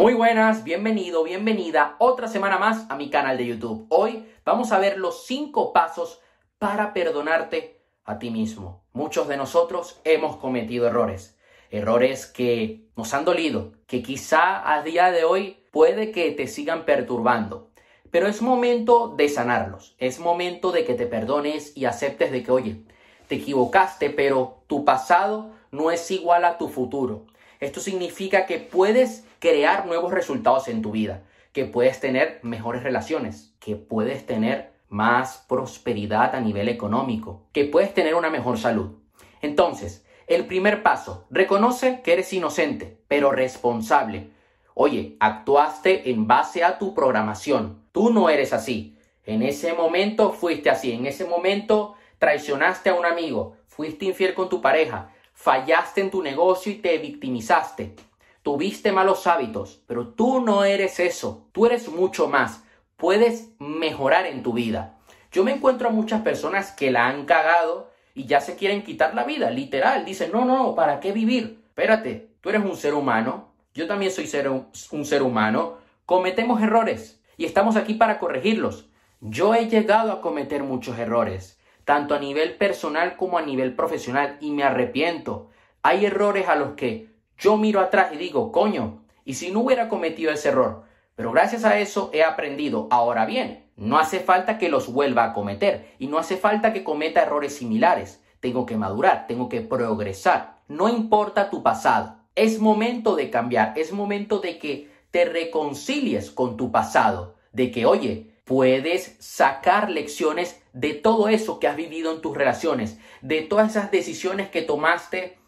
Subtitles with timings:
[0.00, 3.84] Muy buenas, bienvenido, bienvenida otra semana más a mi canal de YouTube.
[3.90, 6.22] Hoy vamos a ver los cinco pasos
[6.58, 8.82] para perdonarte a ti mismo.
[8.94, 11.38] Muchos de nosotros hemos cometido errores,
[11.70, 16.86] errores que nos han dolido, que quizá a día de hoy puede que te sigan
[16.86, 17.68] perturbando.
[18.10, 22.50] Pero es momento de sanarlos, es momento de que te perdones y aceptes de que,
[22.50, 22.84] oye,
[23.28, 27.26] te equivocaste, pero tu pasado no es igual a tu futuro.
[27.60, 31.22] Esto significa que puedes crear nuevos resultados en tu vida,
[31.52, 37.92] que puedes tener mejores relaciones, que puedes tener más prosperidad a nivel económico, que puedes
[37.92, 38.96] tener una mejor salud.
[39.42, 44.30] Entonces, el primer paso, reconoce que eres inocente, pero responsable.
[44.74, 47.82] Oye, actuaste en base a tu programación.
[47.92, 48.96] Tú no eres así.
[49.24, 50.92] En ese momento fuiste así.
[50.92, 53.56] En ese momento traicionaste a un amigo.
[53.66, 55.12] Fuiste infiel con tu pareja.
[55.42, 57.96] Fallaste en tu negocio y te victimizaste.
[58.42, 59.80] Tuviste malos hábitos.
[59.86, 61.48] Pero tú no eres eso.
[61.52, 62.62] Tú eres mucho más.
[62.98, 64.98] Puedes mejorar en tu vida.
[65.32, 69.14] Yo me encuentro a muchas personas que la han cagado y ya se quieren quitar
[69.14, 70.04] la vida, literal.
[70.04, 71.62] Dicen, no, no, ¿para qué vivir?
[71.68, 77.22] Espérate, tú eres un ser humano, yo también soy ser, un ser humano, cometemos errores
[77.38, 78.90] y estamos aquí para corregirlos.
[79.20, 84.36] Yo he llegado a cometer muchos errores, tanto a nivel personal como a nivel profesional,
[84.40, 85.50] y me arrepiento.
[85.82, 89.88] Hay errores a los que yo miro atrás y digo, coño, ¿y si no hubiera
[89.88, 90.84] cometido ese error?
[91.14, 92.86] Pero gracias a eso he aprendido.
[92.90, 96.84] Ahora bien, no hace falta que los vuelva a cometer y no hace falta que
[96.84, 98.22] cometa errores similares.
[98.40, 100.56] Tengo que madurar, tengo que progresar.
[100.68, 102.16] No importa tu pasado.
[102.34, 107.84] Es momento de cambiar, es momento de que te reconcilies con tu pasado, de que,
[107.84, 113.70] oye, puedes sacar lecciones de todo eso que has vivido en tus relaciones, de todas
[113.70, 115.38] esas decisiones que tomaste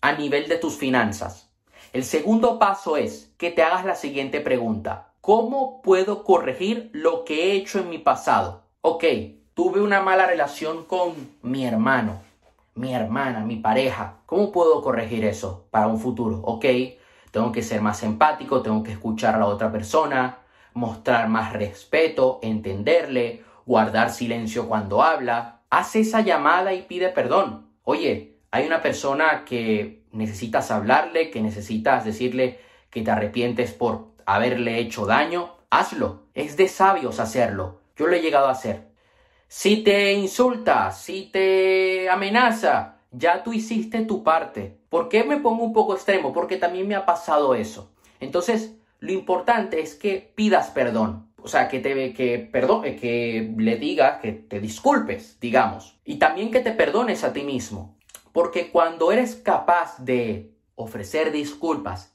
[0.00, 1.50] a nivel de tus finanzas.
[1.92, 5.14] El segundo paso es que te hagas la siguiente pregunta.
[5.20, 8.62] ¿Cómo puedo corregir lo que he hecho en mi pasado?
[8.82, 9.02] Ok,
[9.54, 12.22] tuve una mala relación con mi hermano
[12.76, 14.16] mi hermana, mi pareja.
[14.26, 16.40] ¿Cómo puedo corregir eso para un futuro?
[16.44, 16.64] Ok,
[17.30, 20.38] tengo que ser más empático, tengo que escuchar a la otra persona,
[20.74, 25.62] mostrar más respeto, entenderle, guardar silencio cuando habla.
[25.70, 27.70] Haz esa llamada y pide perdón.
[27.84, 34.78] Oye, hay una persona que necesitas hablarle, que necesitas decirle que te arrepientes por haberle
[34.78, 35.56] hecho daño.
[35.70, 36.24] Hazlo.
[36.34, 37.80] Es de sabios hacerlo.
[37.96, 38.88] Yo lo he llegado a hacer.
[39.48, 44.78] Si te insulta, si te amenaza, ya tú hiciste tu parte.
[44.88, 46.32] ¿Por qué me pongo un poco extremo?
[46.32, 47.92] Porque también me ha pasado eso.
[48.20, 48.74] Entonces,
[49.04, 51.30] lo importante es que pidas perdón.
[51.36, 56.00] O sea, que te que perdone, que le digas, que te disculpes, digamos.
[56.06, 57.98] Y también que te perdones a ti mismo.
[58.32, 62.14] Porque cuando eres capaz de ofrecer disculpas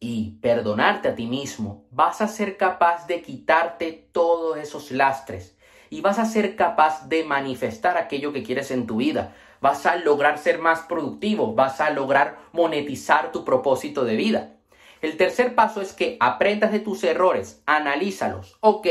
[0.00, 5.54] y perdonarte a ti mismo, vas a ser capaz de quitarte todos esos lastres
[5.90, 9.34] y vas a ser capaz de manifestar aquello que quieres en tu vida.
[9.60, 14.56] Vas a lograr ser más productivo, vas a lograr monetizar tu propósito de vida.
[15.02, 18.56] El tercer paso es que aprendas de tus errores, analízalos.
[18.60, 18.86] Ok,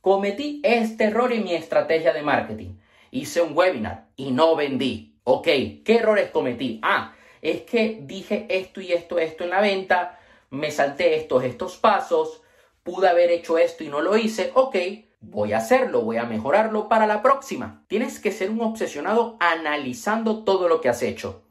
[0.00, 2.78] cometí este error en mi estrategia de marketing.
[3.10, 5.18] Hice un webinar y no vendí.
[5.22, 6.80] Ok, ¿qué errores cometí?
[6.82, 10.18] Ah, es que dije esto y esto, esto en la venta,
[10.48, 12.40] me salté estos, estos pasos,
[12.82, 14.50] pude haber hecho esto y no lo hice.
[14.54, 14.76] Ok,
[15.20, 17.84] voy a hacerlo, voy a mejorarlo para la próxima.
[17.86, 21.42] Tienes que ser un obsesionado analizando todo lo que has hecho.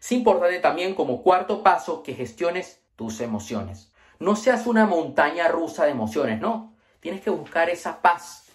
[0.00, 2.81] Es importante también como cuarto paso que gestiones
[3.20, 3.92] emociones.
[4.18, 6.74] No seas una montaña rusa de emociones, no.
[7.00, 8.50] Tienes que buscar esa paz.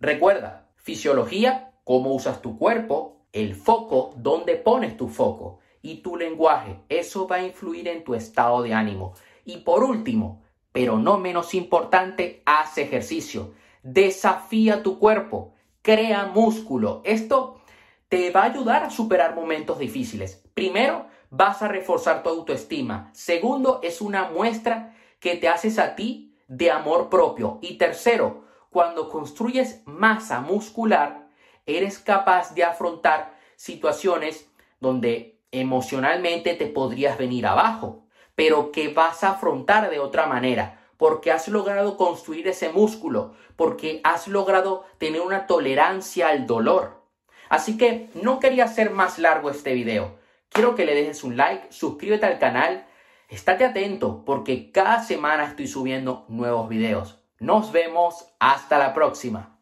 [0.00, 6.80] Recuerda, fisiología, cómo usas tu cuerpo, el foco, dónde pones tu foco y tu lenguaje.
[6.88, 9.14] Eso va a influir en tu estado de ánimo.
[9.44, 13.52] Y por último, pero no menos importante, haz ejercicio.
[13.82, 17.02] Desafía tu cuerpo, crea músculo.
[17.04, 17.60] Esto
[18.08, 20.42] te va a ayudar a superar momentos difíciles.
[20.54, 21.06] Primero,
[21.36, 23.10] vas a reforzar tu autoestima.
[23.12, 27.58] Segundo, es una muestra que te haces a ti de amor propio.
[27.62, 31.28] Y tercero, cuando construyes masa muscular,
[31.66, 34.48] eres capaz de afrontar situaciones
[34.80, 38.04] donde emocionalmente te podrías venir abajo
[38.34, 44.00] pero que vas a afrontar de otra manera, porque has logrado construir ese músculo, porque
[44.04, 47.02] has logrado tener una tolerancia al dolor.
[47.48, 50.18] Así que no quería hacer más largo este video.
[50.54, 52.86] Quiero que le dejes un like, suscríbete al canal,
[53.28, 57.24] estate atento porque cada semana estoy subiendo nuevos videos.
[57.40, 59.53] Nos vemos hasta la próxima.